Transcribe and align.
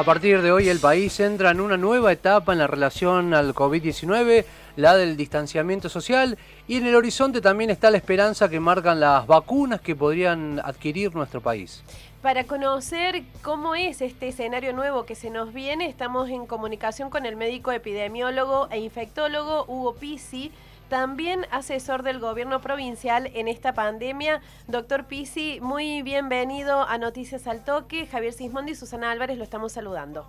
A 0.00 0.02
partir 0.02 0.40
de 0.40 0.50
hoy 0.50 0.70
el 0.70 0.78
país 0.78 1.20
entra 1.20 1.50
en 1.50 1.60
una 1.60 1.76
nueva 1.76 2.10
etapa 2.10 2.54
en 2.54 2.58
la 2.58 2.66
relación 2.66 3.34
al 3.34 3.54
COVID-19, 3.54 4.46
la 4.76 4.96
del 4.96 5.14
distanciamiento 5.14 5.90
social, 5.90 6.38
y 6.66 6.78
en 6.78 6.86
el 6.86 6.96
horizonte 6.96 7.42
también 7.42 7.68
está 7.68 7.90
la 7.90 7.98
esperanza 7.98 8.48
que 8.48 8.60
marcan 8.60 8.98
las 8.98 9.26
vacunas 9.26 9.82
que 9.82 9.94
podrían 9.94 10.58
adquirir 10.64 11.14
nuestro 11.14 11.42
país. 11.42 11.82
Para 12.22 12.44
conocer 12.44 13.24
cómo 13.42 13.74
es 13.74 14.00
este 14.00 14.28
escenario 14.28 14.72
nuevo 14.72 15.04
que 15.04 15.14
se 15.14 15.28
nos 15.28 15.52
viene, 15.52 15.86
estamos 15.86 16.30
en 16.30 16.46
comunicación 16.46 17.10
con 17.10 17.26
el 17.26 17.36
médico 17.36 17.70
epidemiólogo 17.70 18.68
e 18.70 18.78
infectólogo 18.80 19.66
Hugo 19.68 19.96
Pisi 19.96 20.50
también 20.90 21.46
asesor 21.50 22.02
del 22.02 22.18
gobierno 22.18 22.60
provincial 22.60 23.30
en 23.32 23.48
esta 23.48 23.72
pandemia. 23.72 24.42
Doctor 24.66 25.06
Pisi, 25.06 25.60
muy 25.62 26.02
bienvenido 26.02 26.82
a 26.82 26.98
Noticias 26.98 27.46
al 27.46 27.64
Toque. 27.64 28.06
Javier 28.06 28.34
Sismondi 28.34 28.72
y 28.72 28.74
Susana 28.74 29.10
Álvarez 29.10 29.38
lo 29.38 29.44
estamos 29.44 29.72
saludando. 29.72 30.26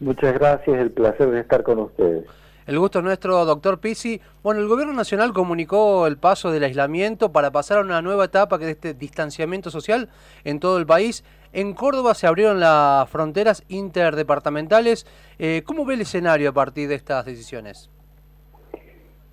Muchas 0.00 0.34
gracias, 0.34 0.76
el 0.76 0.90
placer 0.90 1.30
de 1.30 1.40
estar 1.40 1.62
con 1.62 1.78
ustedes. 1.78 2.26
El 2.66 2.78
gusto 2.78 2.98
es 2.98 3.04
nuestro, 3.04 3.44
doctor 3.44 3.78
Pisi. 3.78 4.20
Bueno, 4.42 4.60
el 4.60 4.68
gobierno 4.68 4.92
nacional 4.92 5.32
comunicó 5.32 6.06
el 6.06 6.18
paso 6.18 6.50
del 6.50 6.64
aislamiento 6.64 7.30
para 7.32 7.52
pasar 7.52 7.78
a 7.78 7.82
una 7.82 8.02
nueva 8.02 8.24
etapa 8.24 8.58
que 8.58 8.64
es 8.64 8.70
este 8.72 8.92
distanciamiento 8.92 9.70
social 9.70 10.08
en 10.44 10.58
todo 10.58 10.78
el 10.78 10.86
país. 10.86 11.24
En 11.52 11.74
Córdoba 11.74 12.14
se 12.14 12.26
abrieron 12.26 12.58
las 12.58 13.08
fronteras 13.08 13.62
interdepartamentales. 13.68 15.06
Eh, 15.38 15.62
¿Cómo 15.64 15.84
ve 15.84 15.94
el 15.94 16.00
escenario 16.00 16.50
a 16.50 16.52
partir 16.52 16.88
de 16.88 16.96
estas 16.96 17.24
decisiones? 17.24 17.88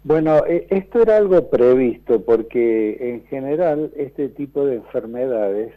Bueno, 0.04 0.46
e, 0.46 0.68
esto 0.70 1.02
era 1.02 1.18
algo 1.18 1.50
previsto 1.50 2.22
porque 2.22 2.98
en 3.00 3.26
general 3.26 3.92
este 3.96 4.30
tipo 4.30 4.66
de 4.66 4.76
enfermedades, 4.76 5.74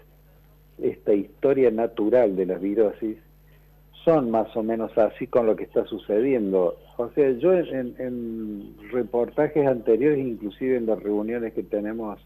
esta 0.79 1.13
historia 1.13 1.71
natural 1.71 2.37
de 2.37 2.47
las 2.47 2.61
virosis, 2.61 3.17
son 4.05 4.31
más 4.31 4.55
o 4.57 4.63
menos 4.63 4.97
así 4.97 5.27
con 5.27 5.47
lo 5.47 5.57
que 5.57 5.65
está 5.65 5.85
sucediendo. 5.87 6.79
O 6.97 7.11
sea, 7.11 7.31
yo 7.33 7.53
en, 7.55 8.75
reportajes 8.91 9.67
anteriores, 9.67 10.19
inclusive 10.19 10.77
en 10.77 10.87
las 10.87 11.03
reuniones 11.03 11.53
que 11.53 11.63
tenemos 11.63 12.19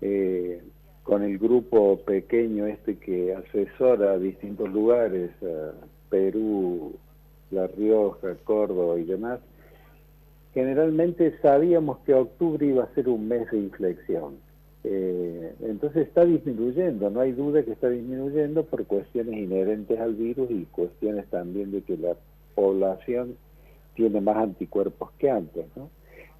eh, 0.00 0.60
con 1.02 1.22
el 1.22 1.38
grupo 1.38 1.98
pequeño 2.04 2.66
este 2.66 2.96
que 2.96 3.34
asesora 3.34 4.12
a 4.12 4.18
distintos 4.18 4.70
lugares, 4.70 5.30
Perú, 6.08 6.94
La 7.50 7.66
Rioja, 7.66 8.34
Córdoba 8.44 8.98
y 8.98 9.04
demás, 9.04 9.40
generalmente 10.54 11.38
sabíamos 11.40 11.98
que 12.00 12.14
octubre 12.14 12.66
iba 12.66 12.84
a 12.84 12.94
ser 12.94 13.08
un 13.08 13.28
mes 13.28 13.50
de 13.50 13.58
inflexión. 13.58 14.36
Eh, 14.84 15.54
entonces 15.62 16.08
está 16.08 16.24
disminuyendo, 16.24 17.08
no 17.08 17.20
hay 17.20 17.32
duda 17.32 17.62
que 17.62 17.72
está 17.72 17.88
disminuyendo 17.88 18.64
por 18.64 18.84
cuestiones 18.86 19.38
inherentes 19.38 19.98
al 20.00 20.14
virus 20.14 20.50
y 20.50 20.64
cuestiones 20.64 21.26
también 21.26 21.70
de 21.70 21.82
que 21.82 21.96
la 21.96 22.16
población 22.54 23.36
tiene 23.94 24.20
más 24.20 24.36
anticuerpos 24.36 25.10
que 25.18 25.30
antes. 25.30 25.66
¿no? 25.76 25.88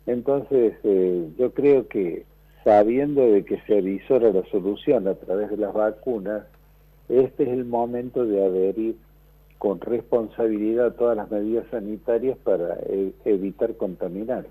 Entonces 0.06 0.74
eh, 0.82 1.28
yo 1.38 1.52
creo 1.52 1.86
que 1.86 2.24
sabiendo 2.64 3.26
de 3.30 3.44
que 3.44 3.60
se 3.66 3.78
avisora 3.78 4.32
la 4.32 4.44
solución 4.50 5.06
a 5.06 5.14
través 5.14 5.50
de 5.50 5.56
las 5.56 5.72
vacunas, 5.72 6.44
este 7.08 7.44
es 7.44 7.48
el 7.50 7.64
momento 7.64 8.24
de 8.24 8.44
adherir 8.44 8.96
con 9.62 9.80
responsabilidad 9.80 10.96
todas 10.96 11.16
las 11.16 11.30
medidas 11.30 11.64
sanitarias 11.70 12.36
para 12.38 12.80
e, 12.80 13.12
evitar 13.24 13.76
contaminarse. 13.76 14.50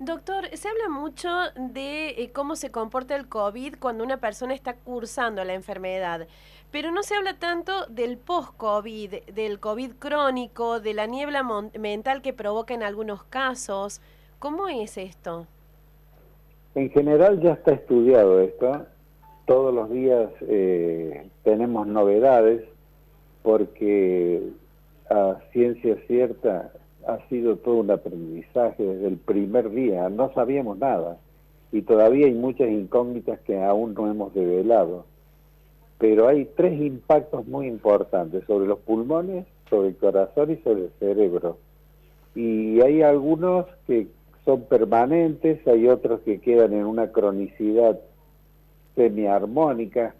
Doctor, 0.00 0.46
se 0.52 0.66
habla 0.66 0.88
mucho 0.88 1.28
de 1.54 2.08
eh, 2.08 2.32
cómo 2.32 2.56
se 2.56 2.72
comporta 2.72 3.14
el 3.14 3.28
COVID 3.28 3.76
cuando 3.78 4.02
una 4.02 4.16
persona 4.16 4.52
está 4.52 4.74
cursando 4.74 5.44
la 5.44 5.54
enfermedad, 5.54 6.26
pero 6.72 6.90
no 6.90 7.04
se 7.04 7.14
habla 7.14 7.38
tanto 7.38 7.86
del 7.86 8.18
post-COVID, 8.18 9.26
del 9.32 9.60
COVID 9.60 9.92
crónico, 10.00 10.80
de 10.80 10.92
la 10.94 11.06
niebla 11.06 11.44
mental 11.78 12.20
que 12.20 12.32
provoca 12.32 12.74
en 12.74 12.82
algunos 12.82 13.22
casos. 13.22 14.00
¿Cómo 14.40 14.66
es 14.66 14.98
esto? 14.98 15.46
En 16.74 16.90
general 16.90 17.40
ya 17.40 17.52
está 17.52 17.74
estudiado 17.74 18.40
esto. 18.40 18.86
Todos 19.46 19.72
los 19.72 19.88
días 19.88 20.32
eh, 20.40 21.30
tenemos 21.44 21.86
novedades 21.86 22.64
porque 23.42 24.42
a 25.08 25.38
ciencia 25.52 25.96
cierta 26.06 26.72
ha 27.06 27.18
sido 27.28 27.56
todo 27.56 27.76
un 27.76 27.90
aprendizaje 27.90 28.82
desde 28.82 29.08
el 29.08 29.16
primer 29.16 29.70
día, 29.70 30.08
no 30.08 30.32
sabíamos 30.34 30.78
nada 30.78 31.18
y 31.72 31.82
todavía 31.82 32.26
hay 32.26 32.34
muchas 32.34 32.68
incógnitas 32.68 33.40
que 33.40 33.62
aún 33.62 33.94
no 33.94 34.10
hemos 34.10 34.34
develado. 34.34 35.04
Pero 35.98 36.28
hay 36.28 36.46
tres 36.56 36.80
impactos 36.80 37.46
muy 37.46 37.66
importantes 37.66 38.44
sobre 38.46 38.66
los 38.66 38.78
pulmones, 38.80 39.46
sobre 39.68 39.88
el 39.88 39.96
corazón 39.96 40.50
y 40.50 40.56
sobre 40.56 40.84
el 40.84 40.90
cerebro. 40.98 41.58
Y 42.34 42.80
hay 42.80 43.02
algunos 43.02 43.66
que 43.86 44.08
son 44.44 44.62
permanentes, 44.62 45.66
hay 45.66 45.86
otros 45.88 46.20
que 46.20 46.40
quedan 46.40 46.72
en 46.72 46.86
una 46.86 47.12
cronicidad 47.12 48.00
semiarmónica, 48.96 50.14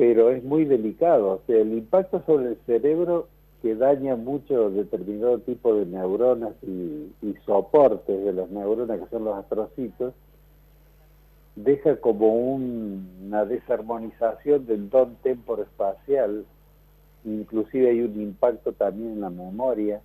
pero 0.00 0.30
es 0.30 0.42
muy 0.42 0.64
delicado. 0.64 1.28
O 1.32 1.40
sea, 1.46 1.58
el 1.58 1.74
impacto 1.74 2.22
sobre 2.24 2.46
el 2.46 2.56
cerebro 2.64 3.28
que 3.60 3.74
daña 3.74 4.16
mucho 4.16 4.70
determinado 4.70 5.40
tipo 5.40 5.74
de 5.74 5.84
neuronas 5.84 6.54
y, 6.62 7.34
soportes 7.44 8.24
de 8.24 8.32
las 8.32 8.48
neuronas, 8.48 8.98
que 8.98 9.10
son 9.10 9.24
los 9.26 9.36
astrocitos, 9.36 10.14
deja 11.54 11.96
como 11.96 12.32
una 12.32 13.44
desarmonización 13.44 14.64
del 14.64 14.88
don 14.88 15.18
espacial 15.22 16.46
inclusive 17.26 17.90
hay 17.90 18.00
un 18.00 18.18
impacto 18.22 18.72
también 18.72 19.12
en 19.12 19.20
la 19.20 19.28
memoria. 19.28 20.00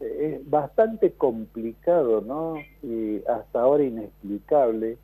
Es 0.00 0.50
bastante 0.50 1.12
complicado, 1.12 2.20
¿no? 2.20 2.56
Y 2.82 3.22
hasta 3.26 3.62
ahora 3.62 3.84
inexplicable 3.84 4.98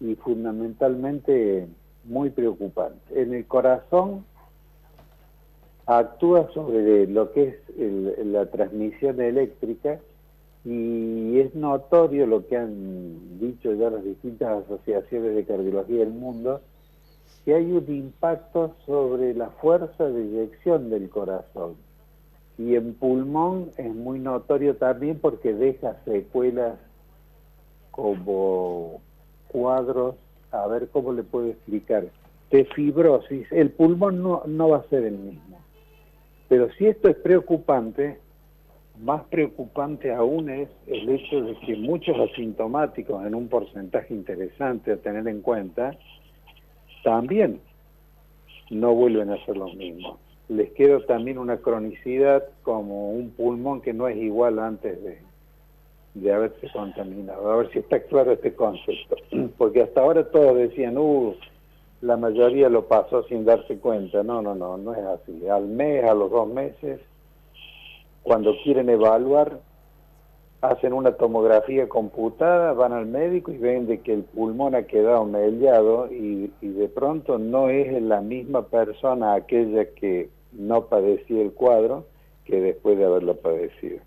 y 0.00 0.14
fundamentalmente 0.14 1.68
muy 2.06 2.30
preocupante. 2.30 3.20
En 3.20 3.34
el 3.34 3.46
corazón 3.46 4.24
actúa 5.86 6.48
sobre 6.52 7.06
lo 7.06 7.32
que 7.32 7.48
es 7.76 8.26
la 8.26 8.46
transmisión 8.46 9.20
eléctrica 9.20 10.00
y 10.64 11.38
es 11.38 11.54
notorio 11.54 12.26
lo 12.26 12.46
que 12.46 12.56
han 12.56 13.38
dicho 13.38 13.72
ya 13.74 13.90
las 13.90 14.02
distintas 14.02 14.64
asociaciones 14.64 15.36
de 15.36 15.44
cardiología 15.44 16.00
del 16.00 16.12
mundo, 16.12 16.60
que 17.44 17.54
hay 17.54 17.70
un 17.70 17.86
impacto 17.88 18.74
sobre 18.84 19.32
la 19.34 19.50
fuerza 19.50 20.04
de 20.04 20.22
eyección 20.22 20.90
del 20.90 21.08
corazón. 21.08 21.76
Y 22.58 22.74
en 22.74 22.94
pulmón 22.94 23.70
es 23.76 23.94
muy 23.94 24.18
notorio 24.18 24.76
también 24.76 25.20
porque 25.20 25.54
deja 25.54 26.02
secuelas 26.04 26.78
como 27.92 29.00
cuadros 29.48 30.16
a 30.50 30.66
ver 30.66 30.88
cómo 30.88 31.12
le 31.12 31.22
puedo 31.22 31.48
explicar, 31.48 32.06
de 32.50 32.64
fibrosis, 32.66 33.50
el 33.50 33.70
pulmón 33.70 34.22
no, 34.22 34.42
no 34.46 34.68
va 34.70 34.78
a 34.78 34.88
ser 34.88 35.04
el 35.04 35.18
mismo. 35.18 35.58
Pero 36.48 36.70
si 36.72 36.86
esto 36.86 37.08
es 37.08 37.16
preocupante, 37.16 38.18
más 39.00 39.24
preocupante 39.24 40.12
aún 40.12 40.48
es 40.48 40.68
el 40.86 41.08
hecho 41.08 41.42
de 41.42 41.56
que 41.60 41.76
muchos 41.76 42.16
asintomáticos, 42.30 43.26
en 43.26 43.34
un 43.34 43.48
porcentaje 43.48 44.14
interesante 44.14 44.92
a 44.92 44.96
tener 44.96 45.26
en 45.28 45.42
cuenta, 45.42 45.96
también 47.02 47.60
no 48.70 48.94
vuelven 48.94 49.30
a 49.30 49.44
ser 49.44 49.56
los 49.56 49.74
mismos. 49.74 50.18
Les 50.48 50.70
queda 50.72 51.04
también 51.06 51.38
una 51.38 51.58
cronicidad 51.58 52.44
como 52.62 53.10
un 53.10 53.30
pulmón 53.30 53.80
que 53.80 53.92
no 53.92 54.06
es 54.08 54.16
igual 54.16 54.60
antes 54.60 55.02
de, 55.02 55.18
de 56.20 56.32
haberse 56.32 56.70
contaminado. 56.72 57.50
A 57.50 57.56
ver 57.56 57.70
si 57.72 57.78
está 57.80 58.00
claro 58.00 58.32
este 58.32 58.54
concepto. 58.54 59.16
Porque 59.58 59.82
hasta 59.82 60.00
ahora 60.00 60.24
todos 60.30 60.56
decían, 60.56 60.96
uh, 60.96 61.34
la 62.00 62.16
mayoría 62.16 62.68
lo 62.68 62.86
pasó 62.86 63.22
sin 63.24 63.44
darse 63.44 63.78
cuenta. 63.78 64.22
No, 64.22 64.40
no, 64.40 64.54
no, 64.54 64.78
no 64.78 64.94
es 64.94 65.04
así. 65.04 65.46
Al 65.48 65.66
mes, 65.66 66.04
a 66.04 66.14
los 66.14 66.30
dos 66.30 66.48
meses, 66.48 67.00
cuando 68.22 68.54
quieren 68.64 68.88
evaluar, 68.88 69.60
hacen 70.62 70.94
una 70.94 71.12
tomografía 71.12 71.86
computada, 71.86 72.72
van 72.72 72.94
al 72.94 73.06
médico 73.06 73.52
y 73.52 73.58
ven 73.58 73.86
de 73.86 74.00
que 74.00 74.14
el 74.14 74.22
pulmón 74.22 74.74
ha 74.74 74.84
quedado 74.84 75.26
mellado 75.26 76.10
y, 76.10 76.50
y 76.62 76.68
de 76.68 76.88
pronto 76.88 77.38
no 77.38 77.68
es 77.68 78.02
la 78.02 78.22
misma 78.22 78.62
persona 78.62 79.34
aquella 79.34 79.84
que 79.90 80.30
no 80.52 80.86
padecía 80.86 81.42
el 81.42 81.52
cuadro 81.52 82.06
que 82.46 82.60
después 82.60 82.96
de 82.96 83.04
haberlo 83.04 83.36
padecido. 83.36 83.98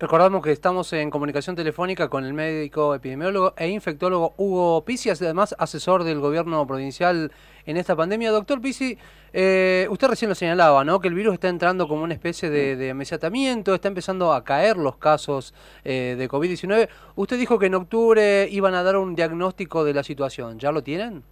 Recordamos 0.00 0.44
que 0.44 0.52
estamos 0.52 0.92
en 0.92 1.10
comunicación 1.10 1.56
telefónica 1.56 2.08
con 2.08 2.24
el 2.24 2.32
médico 2.32 2.94
epidemiólogo 2.94 3.54
e 3.56 3.68
infectólogo 3.68 4.32
Hugo 4.36 4.84
Pisi, 4.84 5.10
además 5.10 5.56
asesor 5.58 6.04
del 6.04 6.20
gobierno 6.20 6.64
provincial 6.68 7.32
en 7.66 7.76
esta 7.76 7.96
pandemia. 7.96 8.30
Doctor 8.30 8.60
Pisi, 8.60 8.96
eh, 9.32 9.88
usted 9.90 10.06
recién 10.06 10.28
lo 10.28 10.36
señalaba, 10.36 10.84
¿no? 10.84 11.00
Que 11.00 11.08
el 11.08 11.14
virus 11.14 11.34
está 11.34 11.48
entrando 11.48 11.88
como 11.88 12.04
una 12.04 12.14
especie 12.14 12.48
de, 12.48 12.76
de 12.76 12.94
está 13.02 13.88
empezando 13.88 14.32
a 14.32 14.44
caer 14.44 14.76
los 14.76 14.98
casos 14.98 15.52
eh, 15.84 16.14
de 16.16 16.28
COVID-19. 16.28 16.88
Usted 17.16 17.36
dijo 17.36 17.58
que 17.58 17.66
en 17.66 17.74
octubre 17.74 18.46
iban 18.52 18.74
a 18.74 18.84
dar 18.84 18.98
un 18.98 19.16
diagnóstico 19.16 19.82
de 19.82 19.94
la 19.94 20.04
situación. 20.04 20.60
¿Ya 20.60 20.70
lo 20.70 20.80
tienen? 20.80 21.24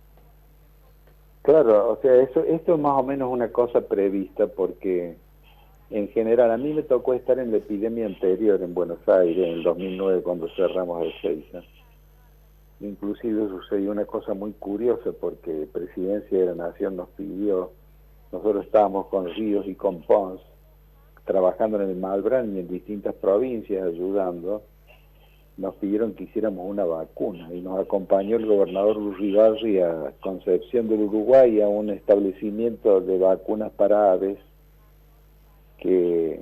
Claro, 1.43 1.93
o 1.93 1.99
sea, 2.03 2.17
eso, 2.17 2.41
esto 2.41 2.75
es 2.75 2.81
más 2.81 2.95
o 2.99 3.05
menos 3.05 3.31
una 3.31 3.53
cosa 3.53 3.83
prevista 3.83 4.49
porque 4.49 5.17
en 5.91 6.09
general 6.09 6.51
a 6.51 6.57
mí 6.57 6.73
me 6.73 6.83
tocó 6.83 7.15
estar 7.15 7.39
en 7.39 7.53
la 7.53 7.59
epidemia 7.59 8.07
anterior 8.07 8.61
en 8.61 8.75
Buenos 8.75 9.07
Aires, 9.09 9.37
en 9.37 9.53
el 9.55 9.63
2009 9.63 10.23
cuando 10.23 10.49
cerramos 10.57 11.05
el 11.05 11.13
Seiza. 11.21 11.63
Inclusive 12.81 13.49
sucedió 13.49 13.93
una 13.93 14.05
cosa 14.05 14.35
muy 14.35 14.53
curiosa 14.53 15.13
porque 15.19 15.69
Presidencia 15.73 16.39
de 16.39 16.47
la 16.47 16.55
Nación 16.55 16.97
nos 16.97 17.09
pidió, 17.11 17.71
nosotros 18.33 18.67
estábamos 18.67 19.07
con 19.07 19.33
Ríos 19.33 19.67
y 19.69 19.77
con 19.77 20.03
Pons, 20.03 20.41
trabajando 21.25 21.81
en 21.81 21.91
el 21.91 21.97
Malbrán 21.97 22.57
y 22.57 22.61
en 22.61 22.69
distintas 22.69 23.15
provincias 23.15 23.87
ayudando, 23.87 24.63
nos 25.57 25.75
pidieron 25.77 26.15
que 26.15 26.25
hiciéramos 26.25 26.69
una 26.69 26.85
vacuna 26.85 27.49
y 27.55 27.63
nos 27.63 27.81
acompañó 27.81 28.37
el 28.37 28.45
gobernador 28.45 28.99
Urribarri 28.99 29.81
a 29.81 30.13
Concepción 30.21 30.89
del 30.89 31.03
Uruguay 31.03 31.63
a 31.63 31.69
un 31.69 31.91
establecimiento 31.91 33.01
de 33.01 33.19
vacunas 33.19 33.73
para 33.73 34.13
aves 34.13 34.39
que 35.79 36.41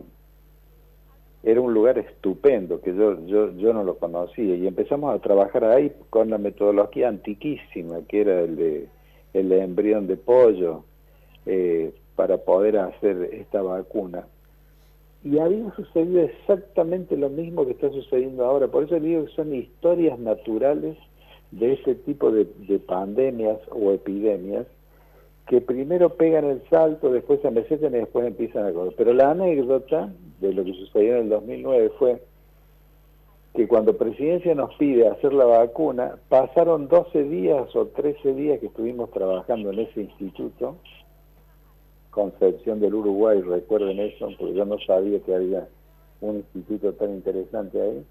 era 1.43 1.61
un 1.61 1.75
lugar 1.75 1.99
estupendo 1.99 2.81
que 2.81 2.95
yo, 2.95 3.25
yo, 3.27 3.53
yo 3.57 3.73
no 3.73 3.85
lo 3.85 3.99
conocía 3.99 4.55
y 4.55 4.67
empezamos 4.67 5.15
a 5.15 5.19
trabajar 5.19 5.65
ahí 5.65 5.93
con 6.11 6.31
la 6.31 6.39
metodología 6.39 7.09
antiquísima 7.09 8.01
que 8.09 8.21
era 8.23 8.41
el 8.41 8.57
de 8.57 8.89
el 9.35 9.51
embrión 9.53 10.07
de 10.07 10.17
pollo 10.17 10.85
eh, 11.45 11.93
para 12.17 12.39
poder 12.39 12.79
hacer 12.79 13.31
esta 13.33 13.61
vacuna 13.63 14.27
y 15.25 15.39
había 15.39 15.75
sucedido 15.75 16.21
exactamente 16.21 17.17
lo 17.17 17.31
mismo 17.31 17.65
que 17.65 17.73
está 17.73 17.91
sucediendo 17.91 18.45
ahora. 18.45 18.69
Por 18.69 18.85
eso 18.85 19.01
digo 19.01 19.25
que 19.25 19.33
son 19.33 19.55
historias 19.55 20.19
naturales 20.19 20.99
de 21.51 21.73
este 21.73 21.95
tipo 21.95 22.31
de, 22.31 22.45
pandemias 22.87 23.59
o 23.71 23.93
epidemias 23.93 24.67
que 25.47 25.61
primero 25.61 26.11
pegan 26.11 26.45
el 26.47 26.63
salto, 26.71 27.11
después 27.11 27.41
se 27.41 27.51
mesetan 27.51 27.95
y 27.95 27.99
después 27.99 28.27
empiezan 28.27 28.67
a 28.67 28.73
correr. 28.73 28.95
Pero 28.97 29.13
la 29.13 29.31
anécdota 29.33 30.13
de 30.41 30.53
lo 30.53 30.65
que 30.65 30.73
sucedió 30.73 31.17
en 31.17 31.23
el 31.25 31.29
2009 31.29 31.93
fue 31.99 32.23
que 33.55 33.69
cuando 33.69 33.97
Presidencia 33.97 34.55
nos 34.55 34.75
pide 34.77 35.07
hacer 35.07 35.33
la 35.33 35.45
vacuna, 35.45 36.17
pasaron 36.29 36.89
12 36.89 37.25
días 37.25 37.75
o 37.77 37.87
13 37.87 38.35
días 38.35 38.59
que 38.59 38.67
estuvimos 38.67 39.11
trabajando 39.11 39.71
en 39.71 39.81
ese 39.81 40.03
instituto, 40.03 40.77
Concepción 42.11 42.81
del 42.81 42.95
Uruguay, 42.95 43.41
recuerden 43.41 43.99
eso, 43.99 44.29
porque 44.39 44.55
yo 44.55 44.65
no 44.65 44.79
sabía 44.87 45.21
que 45.21 45.35
había 45.35 45.69
un 46.21 46.37
instituto 46.37 46.93
tan 46.93 47.11
interesante 47.11 47.81
ahí. 47.81 48.05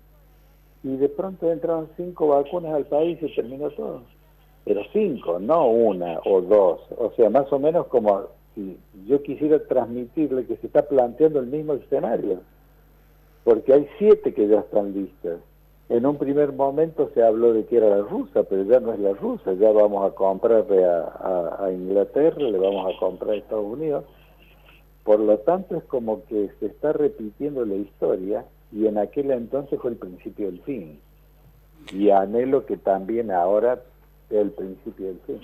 Y 0.83 0.97
de 0.97 1.07
pronto 1.07 1.49
entraron 1.49 1.89
cinco 1.95 2.27
vacunas 2.27 2.73
al 2.73 2.85
país 2.85 3.17
y 3.21 3.33
terminó 3.33 3.69
todo. 3.71 4.01
Pero 4.65 4.81
cinco, 4.93 5.39
no 5.39 5.67
una 5.67 6.19
o 6.25 6.41
dos. 6.41 6.81
O 6.97 7.11
sea, 7.15 7.29
más 7.29 7.51
o 7.51 7.59
menos 7.59 7.87
como 7.87 8.27
si 8.55 8.77
yo 9.07 9.21
quisiera 9.21 9.59
transmitirle 9.65 10.45
que 10.45 10.57
se 10.57 10.67
está 10.67 10.83
planteando 10.83 11.39
el 11.39 11.47
mismo 11.47 11.73
escenario. 11.73 12.41
Porque 13.43 13.73
hay 13.73 13.87
siete 13.97 14.33
que 14.33 14.47
ya 14.47 14.59
están 14.59 14.93
listas 14.93 15.39
en 15.89 16.05
un 16.05 16.17
primer 16.17 16.53
momento 16.53 17.11
se 17.13 17.21
habló 17.21 17.53
de 17.53 17.65
que 17.65 17.77
era 17.77 17.89
la 17.89 18.01
rusa, 18.01 18.43
pero 18.43 18.63
ya 18.63 18.79
no 18.79 18.93
es 18.93 18.99
la 18.99 19.13
rusa, 19.13 19.53
ya 19.53 19.71
vamos 19.71 20.09
a 20.09 20.15
comprarle 20.15 20.85
a, 20.85 21.69
Inglaterra, 21.71 22.41
le 22.41 22.57
vamos 22.57 22.93
a 22.93 22.99
comprar 22.99 23.31
a 23.31 23.37
Estados 23.37 23.65
Unidos. 23.65 24.05
Por 25.03 25.19
lo 25.19 25.37
tanto, 25.39 25.75
es 25.75 25.83
como 25.83 26.23
que 26.25 26.49
se 26.59 26.67
está 26.67 26.93
repitiendo 26.93 27.65
la 27.65 27.75
historia 27.75 28.45
y 28.71 28.87
en 28.87 28.97
aquel 28.97 29.31
entonces 29.31 29.79
fue 29.79 29.91
el 29.91 29.97
principio 29.97 30.47
del 30.47 30.61
fin. 30.61 30.99
Y 31.91 32.09
anhelo 32.09 32.65
que 32.65 32.77
también 32.77 33.29
ahora 33.29 33.81
sea 34.33 34.41
el 34.41 34.51
principio 34.51 35.07
del 35.07 35.19
fin. 35.27 35.39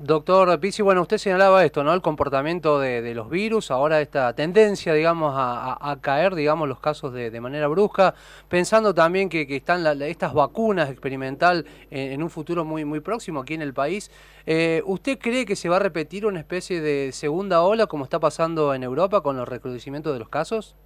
Doctor 0.00 0.60
Pizzi, 0.60 0.80
bueno, 0.80 1.02
usted 1.02 1.18
señalaba 1.18 1.64
esto, 1.64 1.82
¿no? 1.82 1.92
El 1.92 2.02
comportamiento 2.02 2.78
de, 2.78 3.12
los 3.16 3.28
virus, 3.28 3.72
ahora 3.72 4.00
esta 4.00 4.32
tendencia, 4.32 4.94
digamos, 4.94 5.34
a, 5.36 5.98
caer, 6.00 6.36
digamos, 6.36 6.68
los 6.68 6.78
casos 6.78 7.12
de, 7.12 7.40
manera 7.40 7.66
brusca, 7.66 8.14
pensando 8.48 8.94
también 8.94 9.28
que, 9.28 9.44
están 9.56 9.84
estas 10.02 10.34
vacunas 10.34 10.88
experimental 10.88 11.64
en, 11.90 12.22
un 12.22 12.30
futuro 12.30 12.64
muy, 12.64 12.84
muy 12.84 13.00
próximo 13.00 13.40
aquí 13.40 13.54
en 13.54 13.62
el 13.62 13.74
país. 13.74 14.12
Eh, 14.46 14.82
¿Usted 14.86 15.18
cree 15.18 15.44
que 15.44 15.56
se 15.56 15.68
va 15.68 15.76
a 15.76 15.80
repetir 15.80 16.26
una 16.26 16.38
especie 16.38 16.80
de 16.80 17.10
segunda 17.10 17.62
ola 17.62 17.88
como 17.88 18.04
está 18.04 18.20
pasando 18.20 18.74
en 18.74 18.84
Europa 18.84 19.20
con 19.20 19.36
los 19.36 19.48
recrudecimientos 19.48 20.12
de 20.12 20.20
los 20.20 20.28
casos? 20.28 20.76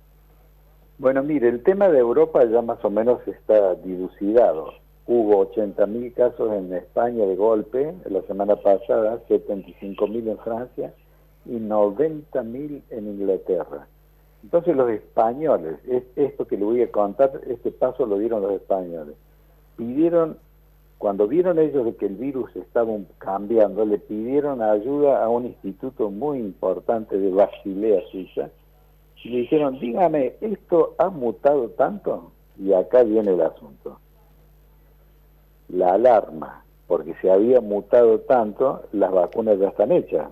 Bueno, 0.96 1.22
mire, 1.22 1.50
el 1.50 1.62
tema 1.62 1.88
de 1.88 1.98
Europa 1.98 2.42
ya 2.46 2.62
más 2.62 2.82
o 2.82 2.88
menos 2.88 3.20
está 3.28 3.74
dilucidado. 3.74 4.81
Hubo 5.04 5.52
80.000 5.52 6.14
casos 6.14 6.52
en 6.52 6.72
España 6.72 7.26
de 7.26 7.34
golpe 7.34 7.92
la 8.08 8.22
semana 8.22 8.54
pasada, 8.54 9.20
75.000 9.28 10.30
en 10.30 10.38
Francia 10.38 10.94
y 11.44 11.56
90.000 11.56 12.82
en 12.90 13.06
Inglaterra. 13.08 13.88
Entonces 14.44 14.76
los 14.76 14.90
españoles, 14.90 15.78
esto 16.14 16.46
que 16.46 16.56
le 16.56 16.64
voy 16.64 16.82
a 16.82 16.90
contar, 16.92 17.32
este 17.48 17.72
paso 17.72 18.06
lo 18.06 18.18
dieron 18.18 18.42
los 18.42 18.52
españoles, 18.52 19.16
pidieron, 19.76 20.38
cuando 20.98 21.26
vieron 21.26 21.58
ellos 21.58 21.84
de 21.84 21.96
que 21.96 22.06
el 22.06 22.14
virus 22.14 22.54
estaba 22.54 22.96
cambiando, 23.18 23.84
le 23.84 23.98
pidieron 23.98 24.62
ayuda 24.62 25.24
a 25.24 25.28
un 25.28 25.46
instituto 25.46 26.10
muy 26.10 26.38
importante 26.38 27.18
de 27.18 27.30
Basilea, 27.30 28.02
Suiza, 28.12 28.50
y 29.24 29.30
le 29.30 29.38
dijeron, 29.38 29.80
dígame, 29.80 30.34
¿esto 30.40 30.94
ha 30.98 31.08
mutado 31.08 31.70
tanto? 31.70 32.30
Y 32.56 32.72
acá 32.72 33.02
viene 33.02 33.32
el 33.32 33.40
asunto 33.40 33.81
la 35.72 35.94
alarma, 35.94 36.64
porque 36.86 37.14
se 37.20 37.30
había 37.30 37.60
mutado 37.60 38.20
tanto, 38.20 38.82
las 38.92 39.10
vacunas 39.10 39.58
ya 39.58 39.68
están 39.68 39.90
hechas. 39.90 40.28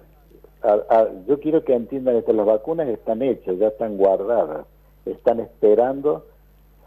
yo 1.27 1.41
quiero 1.41 1.65
que 1.65 1.75
entiendan 1.75 2.23
que 2.23 2.33
las 2.33 2.47
vacunas 2.47 2.89
están 2.89 3.23
hechas, 3.23 3.59
ya 3.59 3.69
están 3.69 3.97
guardadas, 3.97 4.67
están 5.07 5.41
esperando 5.41 6.27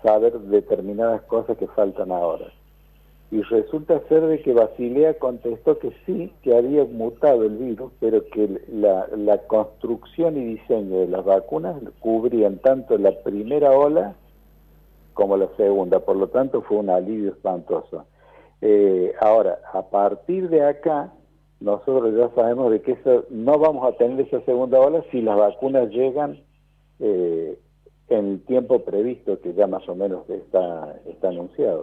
saber 0.04 0.40
determinadas 0.40 1.24
cosas 1.24 1.58
que 1.58 1.68
faltan 1.68 2.12
ahora. 2.12 2.46
Y 3.32 3.42
resulta 3.42 4.00
ser 4.10 4.28
de 4.28 4.40
que 4.44 4.54
Basilea 4.54 5.18
contestó 5.18 5.80
que 5.80 5.92
sí, 6.06 6.32
que 6.44 6.56
había 6.56 6.84
mutado 6.84 7.44
el 7.44 7.58
virus, 7.58 7.92
pero 8.00 8.24
que 8.26 8.62
la, 8.72 9.08
la 9.18 9.40
construcción 9.40 10.38
y 10.38 10.46
diseño 10.46 11.00
de 11.00 11.08
las 11.08 11.26
vacunas 11.26 11.78
cubrían 12.00 12.60
tanto 12.60 12.96
la 13.00 13.12
primera 13.24 13.72
ola 13.72 14.14
como 15.16 15.36
la 15.38 15.48
segunda. 15.58 16.00
Por 16.02 16.18
lo 16.18 16.28
tanto, 16.28 16.62
fue 16.62 16.78
un 16.78 16.92
alivio 16.92 17.32
espantoso. 17.32 18.06
Eh, 18.66 19.14
ahora, 19.20 19.60
a 19.74 19.82
partir 19.90 20.48
de 20.48 20.64
acá, 20.64 21.12
nosotros 21.60 22.16
ya 22.16 22.34
sabemos 22.34 22.72
de 22.72 22.82
que 22.82 22.94
eso, 22.94 23.26
no 23.30 23.60
vamos 23.60 23.86
a 23.86 23.98
tener 23.98 24.22
esa 24.22 24.40
segunda 24.46 24.80
ola 24.80 25.04
si 25.12 25.22
las 25.22 25.38
vacunas 25.38 25.90
llegan 25.90 26.42
eh, 27.02 27.60
en 28.08 28.26
el 28.26 28.46
tiempo 28.46 28.80
previsto, 28.86 29.42
que 29.42 29.54
ya 29.54 29.68
más 29.68 29.88
o 29.90 29.96
menos 29.96 30.30
está, 30.30 30.96
está 31.06 31.28
anunciado. 31.28 31.82